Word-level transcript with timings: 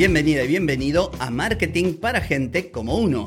Bienvenida 0.00 0.42
y 0.44 0.48
bienvenido 0.48 1.10
a 1.18 1.28
Marketing 1.28 1.92
para 1.92 2.22
Gente 2.22 2.70
como 2.70 2.96
Uno. 2.96 3.26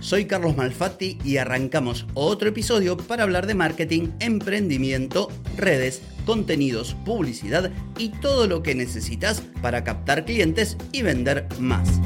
Soy 0.00 0.24
Carlos 0.24 0.56
Malfatti 0.56 1.18
y 1.24 1.36
arrancamos 1.36 2.04
otro 2.14 2.48
episodio 2.48 2.96
para 2.96 3.22
hablar 3.22 3.46
de 3.46 3.54
marketing, 3.54 4.08
emprendimiento, 4.18 5.28
redes, 5.56 6.02
contenidos, 6.24 6.96
publicidad 7.04 7.70
y 7.96 8.08
todo 8.08 8.48
lo 8.48 8.64
que 8.64 8.74
necesitas 8.74 9.40
para 9.62 9.84
captar 9.84 10.24
clientes 10.24 10.76
y 10.90 11.02
vender 11.02 11.46
más. 11.60 12.00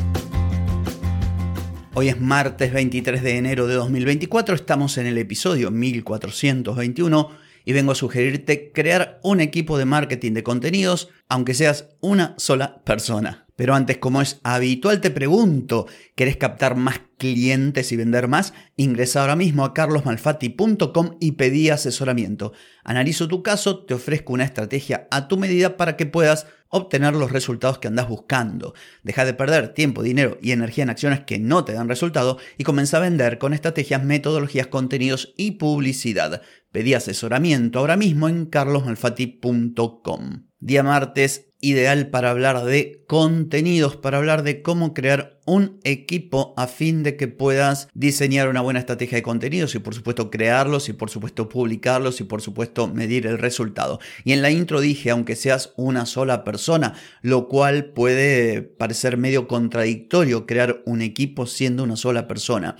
Hoy 1.95 2.11
es 2.11 2.21
martes 2.21 2.75
23 2.75 3.23
de 3.23 3.39
enero 3.39 3.67
de 3.67 3.75
2024, 3.75 4.55
estamos 4.55 4.99
en 4.99 5.07
el 5.07 5.17
episodio 5.17 5.71
1421 5.71 7.31
y 7.65 7.73
vengo 7.73 7.93
a 7.93 7.97
sugerirte 7.97 8.73
crear 8.73 9.21
un 9.23 9.41
equipo 9.41 9.79
de 9.79 9.85
marketing 9.85 10.33
de 10.33 10.43
contenidos, 10.43 11.09
aunque 11.29 11.55
seas 11.55 11.89
una 12.01 12.35
sola 12.39 12.83
persona. 12.85 13.47
Pero 13.61 13.75
antes, 13.75 13.99
como 13.99 14.23
es 14.23 14.41
habitual, 14.43 15.03
te 15.03 15.11
pregunto, 15.11 15.87
¿querés 16.15 16.39
captar 16.39 16.77
más 16.77 17.03
clientes 17.19 17.93
y 17.93 17.97
vender 17.97 18.27
más? 18.27 18.55
Ingresa 18.77 19.21
ahora 19.21 19.37
mismo 19.37 19.67
a 19.67 19.75
carlosmalfatti.com 19.75 21.19
y 21.21 21.33
pedí 21.33 21.69
asesoramiento. 21.69 22.55
Analizo 22.85 23.29
tu 23.29 23.43
caso, 23.43 23.85
te 23.85 23.93
ofrezco 23.93 24.33
una 24.33 24.45
estrategia 24.45 25.09
a 25.11 25.29
tu 25.29 25.37
medida 25.37 25.77
para 25.77 25.99
que 25.99 26.07
puedas 26.07 26.47
obtener 26.71 27.13
los 27.13 27.33
resultados 27.33 27.77
que 27.77 27.89
andas 27.89 28.09
buscando. 28.09 28.73
Deja 29.03 29.27
de 29.27 29.35
perder 29.35 29.75
tiempo, 29.75 30.03
dinero 30.03 30.39
y 30.41 30.53
energía 30.53 30.85
en 30.85 30.91
acciones 30.91 31.21
que 31.21 31.39
no 31.39 31.63
te 31.63 31.75
dan 31.75 31.91
resultado 31.91 32.39
y 32.57 32.65
comienza 32.65 32.97
a 32.97 33.01
vender 33.01 33.37
con 33.37 33.53
estrategias, 33.53 34.03
metodologías, 34.03 34.69
contenidos 34.69 35.35
y 35.37 35.51
publicidad. 35.51 36.41
Pedí 36.73 36.95
asesoramiento 36.95 37.81
ahora 37.81 37.99
mismo 37.99 38.27
en 38.27 38.47
carlosmalfatti.com. 38.47 40.50
Día 40.61 40.83
martes 40.83 41.47
ideal 41.63 42.09
para 42.09 42.31
hablar 42.31 42.65
de 42.67 43.03
contenidos, 43.07 43.97
para 43.97 44.19
hablar 44.19 44.43
de 44.43 44.61
cómo 44.61 44.93
crear 44.93 45.41
un 45.47 45.81
equipo 45.85 46.53
a 46.59 46.67
fin 46.67 47.03
de 47.03 47.17
que 47.17 47.29
puedas 47.29 47.89
diseñar 47.95 48.47
una 48.47 48.61
buena 48.61 48.81
estrategia 48.81 49.17
de 49.17 49.23
contenidos 49.23 49.75
y 49.75 49.79
por 49.79 49.95
supuesto 49.95 50.31
crearlos 50.31 50.91
y 50.91 50.93
por 50.93 51.09
supuesto 51.09 51.49
publicarlos 51.49 52.21
y 52.21 52.25
por 52.25 52.43
supuesto 52.43 52.89
medir 52.89 53.27
el 53.27 53.39
resultado. 53.39 54.01
Y 54.23 54.33
en 54.33 54.43
la 54.43 54.51
intro 54.51 54.83
dije, 54.83 55.09
aunque 55.09 55.35
seas 55.35 55.73
una 55.77 56.05
sola 56.05 56.45
persona, 56.45 56.93
lo 57.23 57.49
cual 57.49 57.87
puede 57.87 58.61
parecer 58.61 59.17
medio 59.17 59.49
contradictorio 59.49 60.45
crear 60.45 60.83
un 60.85 61.01
equipo 61.01 61.47
siendo 61.47 61.85
una 61.85 61.97
sola 61.97 62.29
persona. 62.29 62.77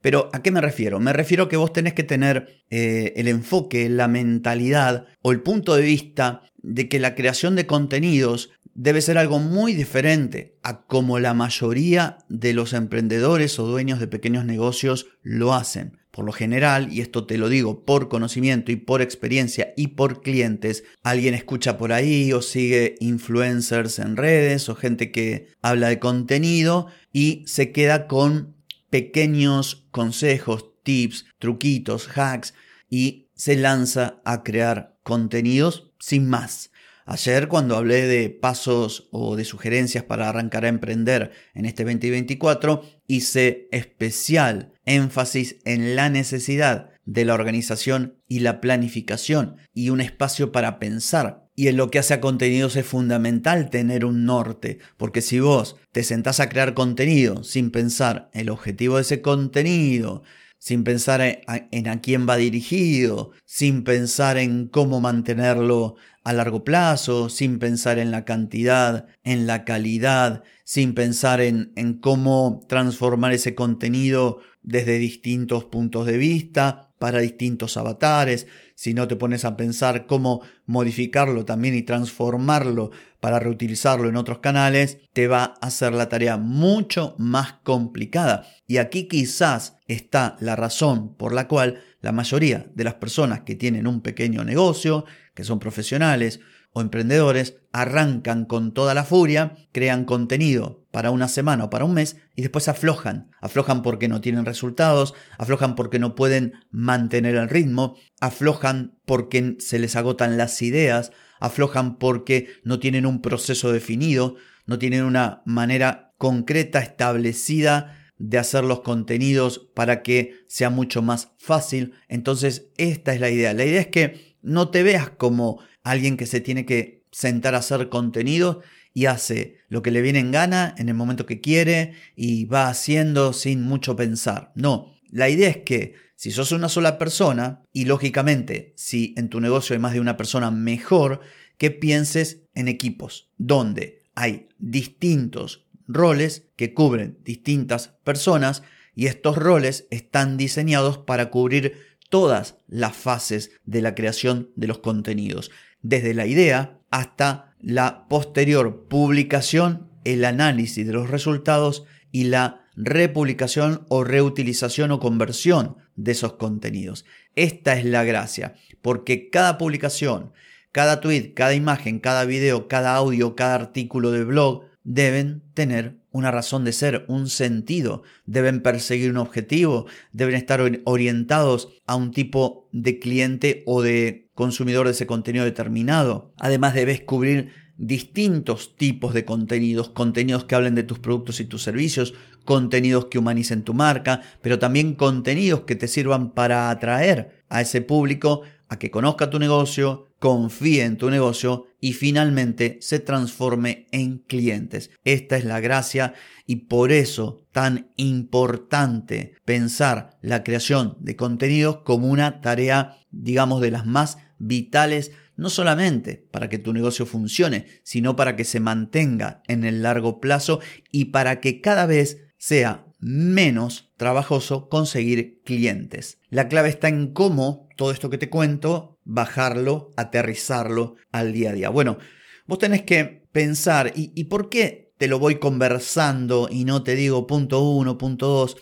Pero 0.00 0.30
¿a 0.32 0.42
qué 0.42 0.50
me 0.50 0.60
refiero? 0.60 1.00
Me 1.00 1.12
refiero 1.12 1.48
que 1.48 1.56
vos 1.56 1.72
tenés 1.72 1.92
que 1.92 2.04
tener 2.04 2.62
eh, 2.70 3.12
el 3.16 3.28
enfoque, 3.28 3.88
la 3.88 4.08
mentalidad 4.08 5.06
o 5.22 5.32
el 5.32 5.42
punto 5.42 5.74
de 5.74 5.82
vista 5.82 6.42
de 6.62 6.88
que 6.88 6.98
la 6.98 7.14
creación 7.14 7.56
de 7.56 7.66
contenidos 7.66 8.50
debe 8.74 9.00
ser 9.00 9.18
algo 9.18 9.38
muy 9.38 9.74
diferente 9.74 10.56
a 10.62 10.82
como 10.82 11.18
la 11.18 11.34
mayoría 11.34 12.18
de 12.28 12.52
los 12.52 12.72
emprendedores 12.72 13.58
o 13.58 13.66
dueños 13.66 13.98
de 13.98 14.06
pequeños 14.06 14.44
negocios 14.44 15.06
lo 15.22 15.54
hacen. 15.54 15.98
Por 16.10 16.24
lo 16.24 16.32
general, 16.32 16.92
y 16.92 17.00
esto 17.00 17.26
te 17.26 17.38
lo 17.38 17.48
digo 17.48 17.84
por 17.84 18.08
conocimiento 18.08 18.72
y 18.72 18.76
por 18.76 19.02
experiencia 19.02 19.72
y 19.76 19.88
por 19.88 20.22
clientes, 20.22 20.84
alguien 21.02 21.34
escucha 21.34 21.76
por 21.76 21.92
ahí 21.92 22.32
o 22.32 22.40
sigue 22.40 22.94
influencers 23.00 23.98
en 23.98 24.16
redes 24.16 24.68
o 24.68 24.74
gente 24.74 25.10
que 25.10 25.48
habla 25.60 25.88
de 25.88 25.98
contenido 25.98 26.86
y 27.12 27.44
se 27.46 27.72
queda 27.72 28.06
con 28.06 28.56
pequeños 28.90 29.86
consejos, 29.90 30.70
tips, 30.82 31.26
truquitos, 31.38 32.08
hacks 32.16 32.54
y 32.88 33.28
se 33.34 33.56
lanza 33.56 34.20
a 34.24 34.42
crear 34.42 34.96
contenidos 35.02 35.87
sin 35.98 36.28
más. 36.28 36.70
Ayer 37.10 37.48
cuando 37.48 37.76
hablé 37.76 38.06
de 38.06 38.28
pasos 38.28 39.08
o 39.12 39.34
de 39.34 39.46
sugerencias 39.46 40.04
para 40.04 40.28
arrancar 40.28 40.66
a 40.66 40.68
emprender 40.68 41.32
en 41.54 41.64
este 41.64 41.84
2024, 41.84 42.82
hice 43.06 43.66
especial 43.72 44.74
énfasis 44.84 45.56
en 45.64 45.96
la 45.96 46.10
necesidad 46.10 46.90
de 47.06 47.24
la 47.24 47.32
organización 47.32 48.18
y 48.28 48.40
la 48.40 48.60
planificación 48.60 49.56
y 49.72 49.88
un 49.88 50.02
espacio 50.02 50.52
para 50.52 50.78
pensar. 50.78 51.48
Y 51.56 51.68
en 51.68 51.78
lo 51.78 51.90
que 51.90 51.98
hace 51.98 52.12
a 52.12 52.20
contenidos 52.20 52.76
es 52.76 52.84
fundamental 52.84 53.70
tener 53.70 54.04
un 54.04 54.26
norte, 54.26 54.78
porque 54.98 55.22
si 55.22 55.40
vos 55.40 55.76
te 55.92 56.04
sentás 56.04 56.40
a 56.40 56.50
crear 56.50 56.74
contenido 56.74 57.42
sin 57.42 57.70
pensar 57.70 58.28
el 58.34 58.50
objetivo 58.50 58.96
de 58.96 59.02
ese 59.02 59.22
contenido, 59.22 60.22
sin 60.58 60.84
pensar 60.84 61.20
en 61.20 61.88
a, 61.88 62.00
quién 62.00 62.28
va 62.28 62.36
dirigido, 62.36 63.30
sin 63.44 63.84
pensar 63.84 64.38
en 64.38 64.68
cómo 64.68 65.00
mantenerlo 65.00 65.96
a 66.24 66.32
largo 66.32 66.64
plazo, 66.64 67.28
sin 67.28 67.58
pensar 67.58 67.98
en 67.98 68.10
la 68.10 68.24
cantidad, 68.24 69.06
en 69.24 69.46
la 69.46 69.64
calidad, 69.64 70.42
sin 70.64 70.94
pensar 70.94 71.40
en, 71.40 71.72
en 71.76 71.94
cómo 71.94 72.60
transformar 72.68 73.32
ese 73.32 73.54
contenido 73.54 74.40
desde 74.62 74.98
distintos 74.98 75.64
puntos 75.64 76.06
de 76.06 76.18
vista, 76.18 76.87
para 76.98 77.20
distintos 77.20 77.76
avatares, 77.76 78.46
si 78.74 78.94
no 78.94 79.08
te 79.08 79.16
pones 79.16 79.44
a 79.44 79.56
pensar 79.56 80.06
cómo 80.06 80.42
modificarlo 80.66 81.44
también 81.44 81.74
y 81.74 81.82
transformarlo 81.82 82.90
para 83.20 83.38
reutilizarlo 83.38 84.08
en 84.08 84.16
otros 84.16 84.38
canales, 84.38 84.98
te 85.12 85.26
va 85.26 85.54
a 85.60 85.66
hacer 85.66 85.92
la 85.92 86.08
tarea 86.08 86.36
mucho 86.36 87.14
más 87.18 87.54
complicada. 87.64 88.46
Y 88.66 88.76
aquí 88.76 89.08
quizás 89.08 89.76
está 89.86 90.36
la 90.40 90.56
razón 90.56 91.14
por 91.16 91.32
la 91.32 91.48
cual 91.48 91.82
la 92.00 92.12
mayoría 92.12 92.70
de 92.74 92.84
las 92.84 92.94
personas 92.94 93.40
que 93.40 93.56
tienen 93.56 93.86
un 93.86 94.00
pequeño 94.00 94.44
negocio, 94.44 95.04
que 95.34 95.44
son 95.44 95.58
profesionales 95.58 96.40
o 96.72 96.80
emprendedores, 96.80 97.56
arrancan 97.72 98.44
con 98.44 98.72
toda 98.72 98.94
la 98.94 99.04
furia, 99.04 99.56
crean 99.72 100.04
contenido 100.04 100.86
para 100.98 101.12
una 101.12 101.28
semana 101.28 101.62
o 101.62 101.70
para 101.70 101.84
un 101.84 101.94
mes 101.94 102.16
y 102.34 102.42
después 102.42 102.66
aflojan. 102.66 103.30
Aflojan 103.40 103.82
porque 103.82 104.08
no 104.08 104.20
tienen 104.20 104.44
resultados, 104.44 105.14
aflojan 105.38 105.76
porque 105.76 106.00
no 106.00 106.16
pueden 106.16 106.54
mantener 106.72 107.36
el 107.36 107.48
ritmo, 107.48 107.94
aflojan 108.20 108.98
porque 109.06 109.54
se 109.60 109.78
les 109.78 109.94
agotan 109.94 110.36
las 110.36 110.60
ideas, 110.60 111.12
aflojan 111.38 111.98
porque 111.98 112.48
no 112.64 112.80
tienen 112.80 113.06
un 113.06 113.22
proceso 113.22 113.70
definido, 113.70 114.34
no 114.66 114.80
tienen 114.80 115.04
una 115.04 115.40
manera 115.46 116.14
concreta, 116.18 116.80
establecida 116.80 117.96
de 118.16 118.38
hacer 118.38 118.64
los 118.64 118.80
contenidos 118.80 119.70
para 119.76 120.02
que 120.02 120.40
sea 120.48 120.68
mucho 120.68 121.00
más 121.00 121.30
fácil. 121.38 121.94
Entonces, 122.08 122.72
esta 122.76 123.14
es 123.14 123.20
la 123.20 123.30
idea. 123.30 123.54
La 123.54 123.64
idea 123.64 123.82
es 123.82 123.86
que 123.86 124.36
no 124.42 124.70
te 124.70 124.82
veas 124.82 125.10
como 125.10 125.60
alguien 125.84 126.16
que 126.16 126.26
se 126.26 126.40
tiene 126.40 126.66
que 126.66 127.04
sentar 127.12 127.54
a 127.54 127.58
hacer 127.58 127.88
contenido 127.88 128.62
y 128.98 129.06
hace 129.06 129.58
lo 129.68 129.80
que 129.80 129.92
le 129.92 130.02
viene 130.02 130.18
en 130.18 130.32
gana 130.32 130.74
en 130.76 130.88
el 130.88 130.96
momento 130.96 131.24
que 131.24 131.40
quiere 131.40 131.92
y 132.16 132.46
va 132.46 132.66
haciendo 132.66 133.32
sin 133.32 133.62
mucho 133.62 133.94
pensar. 133.94 134.50
No, 134.56 134.92
la 135.08 135.28
idea 135.28 135.48
es 135.50 135.58
que 135.58 135.94
si 136.16 136.32
sos 136.32 136.50
una 136.50 136.68
sola 136.68 136.98
persona 136.98 137.62
y 137.72 137.84
lógicamente 137.84 138.72
si 138.76 139.14
en 139.16 139.28
tu 139.28 139.40
negocio 139.40 139.74
hay 139.74 139.78
más 139.78 139.92
de 139.92 140.00
una 140.00 140.16
persona 140.16 140.50
mejor, 140.50 141.20
que 141.58 141.70
pienses 141.70 142.42
en 142.54 142.66
equipos 142.66 143.30
donde 143.38 144.02
hay 144.16 144.48
distintos 144.58 145.68
roles 145.86 146.48
que 146.56 146.74
cubren 146.74 147.18
distintas 147.22 147.94
personas 148.02 148.64
y 148.96 149.06
estos 149.06 149.36
roles 149.36 149.86
están 149.92 150.36
diseñados 150.36 150.98
para 150.98 151.30
cubrir 151.30 151.86
todas 152.10 152.56
las 152.66 152.96
fases 152.96 153.52
de 153.64 153.80
la 153.80 153.94
creación 153.94 154.50
de 154.56 154.66
los 154.66 154.78
contenidos, 154.78 155.52
desde 155.82 156.14
la 156.14 156.26
idea 156.26 156.80
hasta 156.90 157.47
la 157.60 158.06
posterior 158.08 158.86
publicación, 158.88 159.90
el 160.04 160.24
análisis 160.24 160.86
de 160.86 160.92
los 160.92 161.10
resultados 161.10 161.84
y 162.12 162.24
la 162.24 162.64
republicación 162.76 163.84
o 163.88 164.04
reutilización 164.04 164.92
o 164.92 165.00
conversión 165.00 165.76
de 165.96 166.12
esos 166.12 166.34
contenidos. 166.34 167.04
Esta 167.34 167.76
es 167.76 167.84
la 167.84 168.04
gracia, 168.04 168.54
porque 168.82 169.30
cada 169.30 169.58
publicación, 169.58 170.32
cada 170.72 171.00
tweet, 171.00 171.34
cada 171.34 171.54
imagen, 171.54 171.98
cada 171.98 172.24
video, 172.24 172.68
cada 172.68 172.94
audio, 172.94 173.34
cada 173.34 173.56
artículo 173.56 174.12
de 174.12 174.24
blog 174.24 174.64
deben 174.84 175.42
tener 175.54 175.98
una 176.18 176.30
razón 176.30 176.64
de 176.64 176.72
ser, 176.72 177.04
un 177.08 177.28
sentido, 177.28 178.02
deben 178.26 178.60
perseguir 178.60 179.10
un 179.10 179.18
objetivo, 179.18 179.86
deben 180.12 180.34
estar 180.34 180.60
orientados 180.84 181.68
a 181.86 181.94
un 181.94 182.10
tipo 182.10 182.68
de 182.72 182.98
cliente 182.98 183.62
o 183.66 183.82
de 183.82 184.28
consumidor 184.34 184.86
de 184.86 184.92
ese 184.92 185.06
contenido 185.06 185.44
determinado. 185.44 186.32
Además 186.38 186.74
debes 186.74 187.00
cubrir 187.00 187.52
distintos 187.76 188.76
tipos 188.76 189.14
de 189.14 189.24
contenidos, 189.24 189.90
contenidos 189.90 190.44
que 190.44 190.56
hablen 190.56 190.74
de 190.74 190.82
tus 190.82 190.98
productos 190.98 191.38
y 191.38 191.44
tus 191.44 191.62
servicios, 191.62 192.12
contenidos 192.44 193.06
que 193.06 193.18
humanicen 193.18 193.62
tu 193.62 193.72
marca, 193.72 194.22
pero 194.42 194.58
también 194.58 194.94
contenidos 194.94 195.60
que 195.60 195.76
te 195.76 195.86
sirvan 195.86 196.32
para 196.32 196.70
atraer 196.70 197.44
a 197.48 197.60
ese 197.60 197.80
público 197.80 198.42
a 198.68 198.78
que 198.78 198.90
conozca 198.90 199.30
tu 199.30 199.38
negocio, 199.38 200.07
confíe 200.18 200.84
en 200.84 200.96
tu 200.96 201.10
negocio 201.10 201.66
y 201.80 201.92
finalmente 201.92 202.78
se 202.80 202.98
transforme 202.98 203.86
en 203.92 204.18
clientes. 204.18 204.90
Esta 205.04 205.36
es 205.36 205.44
la 205.44 205.60
gracia 205.60 206.14
y 206.46 206.56
por 206.56 206.92
eso 206.92 207.46
tan 207.52 207.90
importante 207.96 209.34
pensar 209.44 210.18
la 210.22 210.42
creación 210.42 210.96
de 211.00 211.16
contenidos 211.16 211.78
como 211.84 212.08
una 212.08 212.40
tarea, 212.40 212.98
digamos, 213.10 213.60
de 213.60 213.70
las 213.70 213.86
más 213.86 214.18
vitales 214.38 215.12
no 215.36 215.50
solamente 215.50 216.26
para 216.32 216.48
que 216.48 216.58
tu 216.58 216.72
negocio 216.72 217.06
funcione, 217.06 217.66
sino 217.84 218.16
para 218.16 218.34
que 218.34 218.44
se 218.44 218.58
mantenga 218.58 219.42
en 219.46 219.64
el 219.64 219.82
largo 219.82 220.20
plazo 220.20 220.60
y 220.90 221.06
para 221.06 221.40
que 221.40 221.60
cada 221.60 221.86
vez 221.86 222.18
sea 222.38 222.86
menos 222.98 223.92
trabajoso 223.96 224.68
conseguir 224.68 225.40
clientes. 225.44 226.18
La 226.28 226.48
clave 226.48 226.68
está 226.68 226.88
en 226.88 227.12
cómo 227.12 227.68
todo 227.76 227.92
esto 227.92 228.10
que 228.10 228.18
te 228.18 228.28
cuento, 228.28 228.97
bajarlo, 229.08 229.90
aterrizarlo 229.96 230.94
al 231.10 231.32
día 231.32 231.50
a 231.50 231.52
día. 231.54 231.70
Bueno, 231.70 231.98
vos 232.46 232.58
tenés 232.58 232.82
que 232.82 233.26
pensar, 233.32 233.92
¿y, 233.96 234.24
por 234.24 234.50
qué 234.50 234.92
te 234.98 235.08
lo 235.08 235.18
voy 235.18 235.36
conversando 235.36 236.48
y 236.50 236.64
no 236.64 236.82
te 236.82 236.94
digo 236.94 237.26
punto 237.26 237.62
uno, 237.62 237.96
punto 237.98 238.28
dos? 238.28 238.56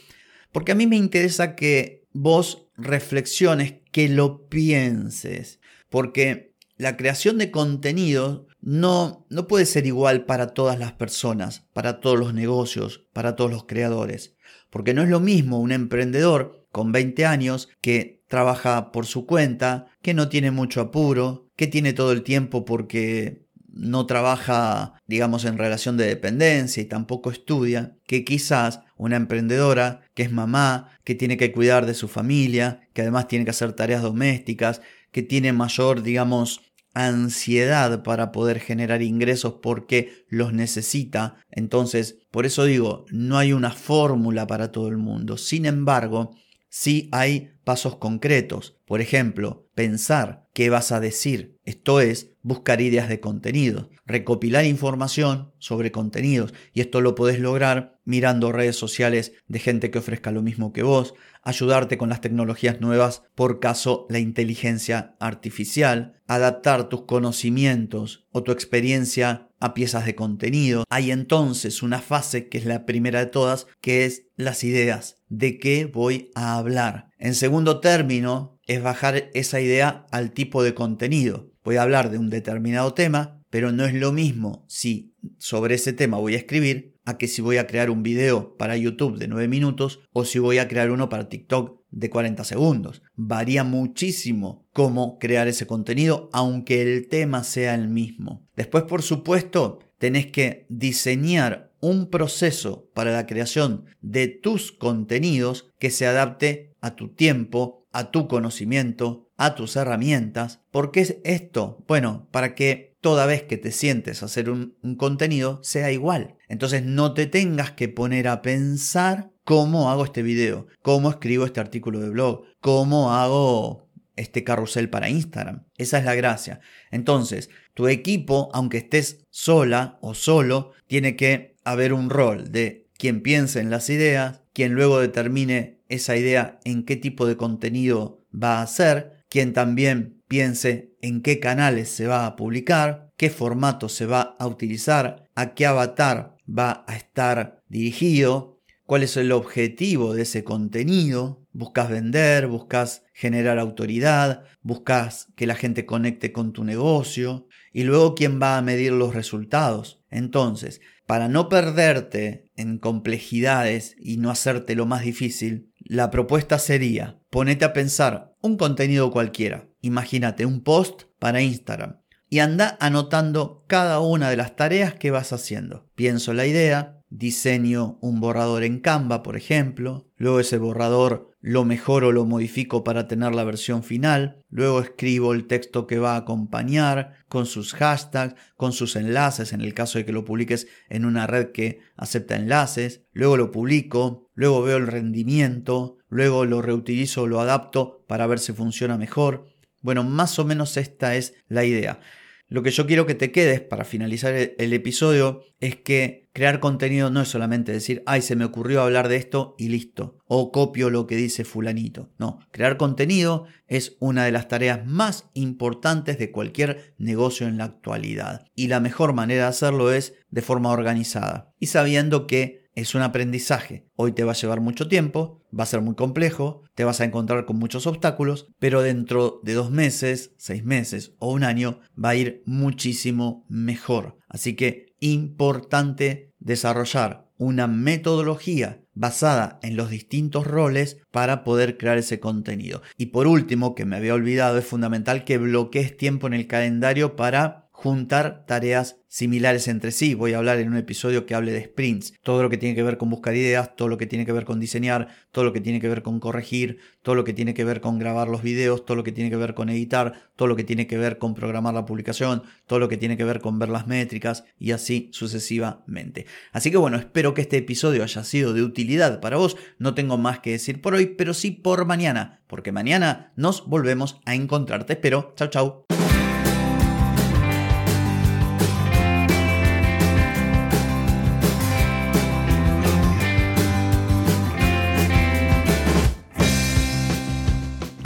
Porque 0.52 0.72
a 0.72 0.74
mí 0.76 0.86
me 0.86 0.96
interesa 0.96 1.56
que 1.56 2.06
vos 2.12 2.68
reflexiones, 2.76 3.74
que 3.90 4.08
lo 4.08 4.48
pienses, 4.48 5.60
porque 5.90 6.54
la 6.76 6.96
creación 6.96 7.38
de 7.38 7.50
contenido 7.50 8.46
no, 8.66 9.24
no 9.30 9.46
puede 9.46 9.64
ser 9.64 9.86
igual 9.86 10.24
para 10.24 10.48
todas 10.48 10.76
las 10.76 10.90
personas, 10.90 11.68
para 11.72 12.00
todos 12.00 12.18
los 12.18 12.34
negocios, 12.34 13.06
para 13.12 13.36
todos 13.36 13.48
los 13.48 13.64
creadores. 13.64 14.34
Porque 14.70 14.92
no 14.92 15.04
es 15.04 15.08
lo 15.08 15.20
mismo 15.20 15.60
un 15.60 15.70
emprendedor 15.70 16.66
con 16.72 16.90
20 16.90 17.26
años 17.26 17.68
que 17.80 18.24
trabaja 18.26 18.90
por 18.90 19.06
su 19.06 19.24
cuenta, 19.24 19.86
que 20.02 20.14
no 20.14 20.28
tiene 20.28 20.50
mucho 20.50 20.80
apuro, 20.80 21.48
que 21.54 21.68
tiene 21.68 21.92
todo 21.92 22.10
el 22.10 22.24
tiempo 22.24 22.64
porque 22.64 23.46
no 23.68 24.04
trabaja, 24.04 24.94
digamos, 25.06 25.44
en 25.44 25.58
relación 25.58 25.96
de 25.96 26.08
dependencia 26.08 26.82
y 26.82 26.86
tampoco 26.86 27.30
estudia, 27.30 27.96
que 28.04 28.24
quizás 28.24 28.80
una 28.96 29.14
emprendedora 29.14 30.00
que 30.14 30.24
es 30.24 30.32
mamá, 30.32 30.90
que 31.04 31.14
tiene 31.14 31.36
que 31.36 31.52
cuidar 31.52 31.86
de 31.86 31.94
su 31.94 32.08
familia, 32.08 32.80
que 32.94 33.02
además 33.02 33.28
tiene 33.28 33.44
que 33.44 33.52
hacer 33.52 33.74
tareas 33.74 34.02
domésticas, 34.02 34.82
que 35.12 35.22
tiene 35.22 35.52
mayor, 35.52 36.02
digamos, 36.02 36.62
ansiedad 36.96 38.02
para 38.02 38.32
poder 38.32 38.58
generar 38.58 39.02
ingresos 39.02 39.56
porque 39.62 40.24
los 40.28 40.54
necesita. 40.54 41.36
Entonces, 41.50 42.18
por 42.30 42.46
eso 42.46 42.64
digo, 42.64 43.04
no 43.10 43.36
hay 43.36 43.52
una 43.52 43.70
fórmula 43.70 44.46
para 44.46 44.72
todo 44.72 44.88
el 44.88 44.96
mundo. 44.96 45.36
Sin 45.36 45.66
embargo, 45.66 46.34
sí 46.68 47.08
hay 47.12 47.52
pasos 47.64 47.96
concretos. 47.96 48.78
Por 48.86 49.00
ejemplo, 49.00 49.68
pensar 49.74 50.48
qué 50.52 50.70
vas 50.70 50.92
a 50.92 51.00
decir. 51.00 51.58
Esto 51.64 52.00
es 52.00 52.32
buscar 52.42 52.80
ideas 52.80 53.08
de 53.08 53.18
contenido, 53.18 53.90
recopilar 54.06 54.64
información 54.64 55.52
sobre 55.58 55.90
contenidos. 55.90 56.54
Y 56.72 56.80
esto 56.80 57.00
lo 57.00 57.14
puedes 57.16 57.40
lograr 57.40 57.98
mirando 58.04 58.52
redes 58.52 58.76
sociales 58.76 59.32
de 59.48 59.58
gente 59.58 59.90
que 59.90 59.98
ofrezca 59.98 60.30
lo 60.30 60.42
mismo 60.42 60.72
que 60.72 60.84
vos, 60.84 61.14
ayudarte 61.42 61.98
con 61.98 62.08
las 62.08 62.20
tecnologías 62.20 62.80
nuevas, 62.80 63.24
por 63.34 63.58
caso 63.58 64.06
la 64.08 64.20
inteligencia 64.20 65.16
artificial, 65.18 66.20
adaptar 66.28 66.88
tus 66.88 67.02
conocimientos 67.02 68.26
o 68.30 68.44
tu 68.44 68.52
experiencia 68.52 69.48
a 69.60 69.74
piezas 69.74 70.06
de 70.06 70.14
contenido. 70.14 70.84
Hay 70.90 71.10
entonces 71.10 71.82
una 71.82 72.00
fase 72.00 72.48
que 72.48 72.58
es 72.58 72.64
la 72.64 72.86
primera 72.86 73.20
de 73.20 73.26
todas, 73.26 73.66
que 73.80 74.04
es 74.04 74.26
las 74.36 74.64
ideas. 74.64 75.16
¿De 75.28 75.58
qué 75.58 75.86
voy 75.86 76.30
a 76.34 76.56
hablar? 76.56 77.10
En 77.18 77.34
segundo 77.34 77.80
término, 77.80 78.58
es 78.66 78.82
bajar 78.82 79.30
esa 79.34 79.60
idea 79.60 80.06
al 80.10 80.32
tipo 80.32 80.62
de 80.62 80.74
contenido. 80.74 81.52
Voy 81.64 81.76
a 81.76 81.82
hablar 81.82 82.10
de 82.10 82.18
un 82.18 82.30
determinado 82.30 82.94
tema, 82.94 83.42
pero 83.50 83.72
no 83.72 83.84
es 83.84 83.94
lo 83.94 84.12
mismo 84.12 84.64
si 84.68 85.14
sobre 85.38 85.76
ese 85.76 85.92
tema 85.92 86.18
voy 86.18 86.34
a 86.34 86.38
escribir 86.38 86.96
a 87.04 87.18
que 87.18 87.28
si 87.28 87.40
voy 87.40 87.56
a 87.56 87.66
crear 87.66 87.90
un 87.90 88.02
video 88.02 88.56
para 88.56 88.76
YouTube 88.76 89.18
de 89.18 89.28
9 89.28 89.48
minutos 89.48 90.00
o 90.12 90.24
si 90.24 90.38
voy 90.38 90.58
a 90.58 90.68
crear 90.68 90.90
uno 90.90 91.08
para 91.08 91.28
TikTok 91.28 91.80
de 91.96 92.10
40 92.10 92.44
segundos. 92.44 93.02
Varía 93.14 93.64
muchísimo 93.64 94.66
cómo 94.72 95.18
crear 95.18 95.48
ese 95.48 95.66
contenido, 95.66 96.28
aunque 96.32 96.82
el 96.82 97.08
tema 97.08 97.42
sea 97.42 97.74
el 97.74 97.88
mismo. 97.88 98.46
Después, 98.54 98.84
por 98.84 99.02
supuesto, 99.02 99.78
tenés 99.98 100.26
que 100.26 100.66
diseñar 100.68 101.72
un 101.80 102.10
proceso 102.10 102.90
para 102.94 103.12
la 103.12 103.26
creación 103.26 103.86
de 104.02 104.28
tus 104.28 104.72
contenidos 104.72 105.70
que 105.78 105.90
se 105.90 106.06
adapte 106.06 106.74
a 106.80 106.96
tu 106.96 107.08
tiempo, 107.08 107.86
a 107.92 108.10
tu 108.10 108.28
conocimiento, 108.28 109.30
a 109.38 109.54
tus 109.54 109.76
herramientas. 109.76 110.60
¿Por 110.70 110.90
qué 110.90 111.00
es 111.00 111.16
esto? 111.24 111.82
Bueno, 111.88 112.28
para 112.30 112.54
que 112.54 112.96
toda 113.00 113.24
vez 113.24 113.44
que 113.44 113.56
te 113.56 113.72
sientes 113.72 114.22
hacer 114.22 114.50
un, 114.50 114.74
contenido 114.98 115.60
sea 115.62 115.92
igual. 115.92 116.36
Entonces 116.48 116.82
no 116.82 117.14
te 117.14 117.26
tengas 117.26 117.70
que 117.70 117.88
poner 117.88 118.28
a 118.28 118.42
pensar 118.42 119.30
cómo 119.46 119.90
hago 119.92 120.04
este 120.04 120.24
video, 120.24 120.66
cómo 120.82 121.08
escribo 121.08 121.46
este 121.46 121.60
artículo 121.60 122.00
de 122.00 122.10
blog, 122.10 122.42
cómo 122.60 123.14
hago 123.14 123.88
este 124.16 124.42
carrusel 124.42 124.90
para 124.90 125.08
Instagram. 125.08 125.64
Esa 125.78 125.98
es 125.98 126.04
la 126.04 126.16
gracia. 126.16 126.60
Entonces, 126.90 127.48
tu 127.72 127.86
equipo, 127.86 128.50
aunque 128.52 128.78
estés 128.78 129.24
sola 129.30 129.98
o 130.02 130.14
solo, 130.14 130.72
tiene 130.88 131.14
que 131.14 131.54
haber 131.64 131.92
un 131.92 132.10
rol 132.10 132.50
de 132.50 132.88
quien 132.98 133.22
piense 133.22 133.60
en 133.60 133.70
las 133.70 133.88
ideas, 133.88 134.42
quien 134.52 134.72
luego 134.72 134.98
determine 134.98 135.80
esa 135.88 136.16
idea 136.16 136.58
en 136.64 136.84
qué 136.84 136.96
tipo 136.96 137.24
de 137.24 137.36
contenido 137.36 138.24
va 138.34 138.62
a 138.62 138.66
ser, 138.66 139.24
quien 139.28 139.52
también 139.52 140.24
piense 140.26 140.96
en 141.02 141.22
qué 141.22 141.38
canales 141.38 141.88
se 141.88 142.08
va 142.08 142.26
a 142.26 142.34
publicar, 142.34 143.12
qué 143.16 143.30
formato 143.30 143.88
se 143.88 144.06
va 144.06 144.34
a 144.40 144.48
utilizar, 144.48 145.28
a 145.36 145.54
qué 145.54 145.66
avatar 145.66 146.34
va 146.48 146.84
a 146.88 146.96
estar 146.96 147.62
dirigido, 147.68 148.55
cuál 148.86 149.02
es 149.02 149.16
el 149.16 149.32
objetivo 149.32 150.14
de 150.14 150.22
ese 150.22 150.44
contenido. 150.44 151.44
Buscas 151.52 151.90
vender, 151.90 152.46
buscas 152.46 153.04
generar 153.12 153.58
autoridad, 153.58 154.44
buscas 154.62 155.28
que 155.36 155.46
la 155.46 155.54
gente 155.54 155.84
conecte 155.84 156.32
con 156.32 156.52
tu 156.52 156.64
negocio 156.64 157.48
y 157.72 157.82
luego 157.82 158.14
quién 158.14 158.40
va 158.40 158.56
a 158.56 158.62
medir 158.62 158.92
los 158.92 159.14
resultados. 159.14 160.00
Entonces, 160.10 160.80
para 161.06 161.28
no 161.28 161.48
perderte 161.48 162.50
en 162.56 162.78
complejidades 162.78 163.96
y 163.98 164.16
no 164.16 164.30
hacerte 164.30 164.74
lo 164.74 164.86
más 164.86 165.02
difícil, 165.02 165.72
la 165.78 166.10
propuesta 166.10 166.58
sería, 166.58 167.20
ponete 167.30 167.64
a 167.64 167.72
pensar 167.72 168.34
un 168.40 168.56
contenido 168.56 169.10
cualquiera. 169.10 169.68
Imagínate 169.82 170.46
un 170.46 170.62
post 170.62 171.02
para 171.18 171.42
Instagram 171.42 172.00
y 172.28 172.40
anda 172.40 172.76
anotando 172.80 173.64
cada 173.68 174.00
una 174.00 174.30
de 174.30 174.36
las 174.36 174.56
tareas 174.56 174.94
que 174.94 175.10
vas 175.10 175.32
haciendo. 175.32 175.88
Pienso 175.94 176.32
la 176.32 176.46
idea, 176.46 176.95
diseño 177.08 177.98
un 178.00 178.20
borrador 178.20 178.64
en 178.64 178.80
Canva, 178.80 179.22
por 179.22 179.36
ejemplo, 179.36 180.10
luego 180.16 180.40
ese 180.40 180.58
borrador 180.58 181.30
lo 181.40 181.64
mejoro, 181.64 182.10
lo 182.10 182.24
modifico 182.24 182.82
para 182.82 183.06
tener 183.06 183.32
la 183.34 183.44
versión 183.44 183.84
final, 183.84 184.42
luego 184.50 184.80
escribo 184.80 185.32
el 185.32 185.46
texto 185.46 185.86
que 185.86 185.98
va 185.98 186.14
a 186.14 186.18
acompañar 186.18 187.24
con 187.28 187.46
sus 187.46 187.72
hashtags, 187.74 188.34
con 188.56 188.72
sus 188.72 188.96
enlaces 188.96 189.52
en 189.52 189.60
el 189.60 189.72
caso 189.72 189.98
de 189.98 190.04
que 190.04 190.12
lo 190.12 190.24
publiques 190.24 190.66
en 190.88 191.04
una 191.04 191.28
red 191.28 191.52
que 191.52 191.78
acepta 191.96 192.34
enlaces, 192.34 193.02
luego 193.12 193.36
lo 193.36 193.52
publico, 193.52 194.28
luego 194.34 194.62
veo 194.62 194.76
el 194.76 194.88
rendimiento, 194.88 195.98
luego 196.08 196.44
lo 196.44 196.62
reutilizo, 196.62 197.28
lo 197.28 197.40
adapto 197.40 198.04
para 198.08 198.26
ver 198.26 198.40
si 198.40 198.52
funciona 198.52 198.98
mejor. 198.98 199.46
Bueno, 199.82 200.02
más 200.02 200.40
o 200.40 200.44
menos 200.44 200.76
esta 200.76 201.14
es 201.14 201.34
la 201.46 201.64
idea. 201.64 202.00
Lo 202.48 202.62
que 202.62 202.70
yo 202.70 202.86
quiero 202.86 203.06
que 203.06 203.16
te 203.16 203.32
quedes 203.32 203.60
para 203.60 203.84
finalizar 203.84 204.32
el 204.34 204.72
episodio 204.72 205.42
es 205.58 205.74
que 205.76 206.28
crear 206.32 206.60
contenido 206.60 207.10
no 207.10 207.20
es 207.20 207.28
solamente 207.28 207.72
decir, 207.72 208.04
ay, 208.06 208.22
se 208.22 208.36
me 208.36 208.44
ocurrió 208.44 208.82
hablar 208.82 209.08
de 209.08 209.16
esto 209.16 209.56
y 209.58 209.68
listo, 209.68 210.18
o 210.28 210.52
copio 210.52 210.88
lo 210.88 211.08
que 211.08 211.16
dice 211.16 211.44
fulanito. 211.44 212.12
No, 212.18 212.38
crear 212.52 212.76
contenido 212.76 213.46
es 213.66 213.96
una 213.98 214.24
de 214.24 214.30
las 214.30 214.46
tareas 214.46 214.86
más 214.86 215.28
importantes 215.34 216.18
de 216.18 216.30
cualquier 216.30 216.94
negocio 216.98 217.48
en 217.48 217.58
la 217.58 217.64
actualidad. 217.64 218.44
Y 218.54 218.68
la 218.68 218.78
mejor 218.78 219.12
manera 219.12 219.42
de 219.42 219.48
hacerlo 219.48 219.90
es 219.90 220.14
de 220.30 220.42
forma 220.42 220.70
organizada 220.70 221.52
y 221.58 221.66
sabiendo 221.66 222.28
que 222.28 222.65
es 222.76 222.94
un 222.94 223.02
aprendizaje. 223.02 223.88
Hoy 223.96 224.12
te 224.12 224.22
va 224.22 224.32
a 224.32 224.36
llevar 224.36 224.60
mucho 224.60 224.86
tiempo, 224.86 225.42
va 225.58 225.64
a 225.64 225.66
ser 225.66 225.80
muy 225.80 225.96
complejo, 225.96 226.62
te 226.74 226.84
vas 226.84 227.00
a 227.00 227.04
encontrar 227.04 227.46
con 227.46 227.56
muchos 227.56 227.86
obstáculos, 227.86 228.46
pero 228.60 228.82
dentro 228.82 229.40
de 229.42 229.54
dos 229.54 229.70
meses, 229.70 230.34
seis 230.36 230.62
meses 230.62 231.14
o 231.18 231.32
un 231.32 231.42
año 231.42 231.80
va 232.02 232.10
a 232.10 232.14
ir 232.14 232.42
muchísimo 232.44 233.44
mejor. 233.48 234.18
Así 234.28 234.54
que 234.54 234.94
importante 235.00 236.34
desarrollar 236.38 237.26
una 237.38 237.66
metodología 237.66 238.82
basada 238.94 239.58
en 239.62 239.76
los 239.76 239.90
distintos 239.90 240.46
roles 240.46 240.98
para 241.10 241.44
poder 241.44 241.76
crear 241.76 241.98
ese 241.98 242.18
contenido. 242.18 242.82
Y 242.96 243.06
por 243.06 243.26
último, 243.26 243.74
que 243.74 243.84
me 243.84 243.96
había 243.96 244.14
olvidado, 244.14 244.58
es 244.58 244.64
fundamental 244.64 245.24
que 245.24 245.38
bloquees 245.38 245.96
tiempo 245.96 246.26
en 246.26 246.34
el 246.34 246.46
calendario 246.46 247.14
para 247.14 247.65
juntar 247.86 248.44
tareas 248.46 248.96
similares 249.06 249.68
entre 249.68 249.92
sí. 249.92 250.14
Voy 250.14 250.32
a 250.32 250.38
hablar 250.38 250.58
en 250.58 250.68
un 250.68 250.76
episodio 250.76 251.24
que 251.24 251.34
hable 251.34 251.52
de 251.52 251.64
sprints, 251.64 252.14
todo 252.22 252.42
lo 252.42 252.50
que 252.50 252.58
tiene 252.58 252.74
que 252.74 252.82
ver 252.82 252.98
con 252.98 253.08
buscar 253.08 253.34
ideas, 253.36 253.76
todo 253.76 253.88
lo 253.88 253.96
que 253.96 254.06
tiene 254.06 254.26
que 254.26 254.32
ver 254.32 254.44
con 254.44 254.58
diseñar, 254.58 255.08
todo 255.30 255.44
lo 255.44 255.52
que 255.52 255.60
tiene 255.60 255.80
que 255.80 255.88
ver 255.88 256.02
con 256.02 256.18
corregir, 256.18 256.78
todo 257.02 257.14
lo 257.14 257.22
que 257.22 257.32
tiene 257.32 257.54
que 257.54 257.64
ver 257.64 257.80
con 257.80 257.98
grabar 257.98 258.28
los 258.28 258.42
videos, 258.42 258.84
todo 258.84 258.96
lo 258.96 259.04
que 259.04 259.12
tiene 259.12 259.30
que 259.30 259.36
ver 259.36 259.54
con 259.54 259.68
editar, 259.68 260.30
todo 260.34 260.48
lo 260.48 260.56
que 260.56 260.64
tiene 260.64 260.86
que 260.88 260.98
ver 260.98 261.18
con 261.18 261.34
programar 261.34 261.74
la 261.74 261.86
publicación, 261.86 262.42
todo 262.66 262.80
lo 262.80 262.88
que 262.88 262.96
tiene 262.96 263.16
que 263.16 263.24
ver 263.24 263.40
con 263.40 263.58
ver 263.58 263.68
las 263.68 263.86
métricas 263.86 264.44
y 264.58 264.72
así 264.72 265.08
sucesivamente. 265.12 266.26
Así 266.52 266.72
que 266.72 266.76
bueno, 266.76 266.96
espero 266.96 267.32
que 267.32 267.42
este 267.42 267.58
episodio 267.58 268.02
haya 268.02 268.24
sido 268.24 268.52
de 268.52 268.62
utilidad 268.62 269.20
para 269.20 269.36
vos. 269.36 269.56
No 269.78 269.94
tengo 269.94 270.18
más 270.18 270.40
que 270.40 270.50
decir 270.50 270.82
por 270.82 270.94
hoy, 270.94 271.06
pero 271.06 271.32
sí 271.32 271.52
por 271.52 271.86
mañana, 271.86 272.40
porque 272.48 272.72
mañana 272.72 273.32
nos 273.36 273.66
volvemos 273.66 274.20
a 274.24 274.34
encontrar. 274.34 274.84
Te 274.84 274.94
espero. 274.94 275.32
Chau, 275.36 275.48
chau. 275.48 276.05